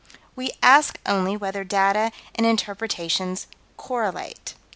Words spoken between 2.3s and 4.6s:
and interpretations correlate.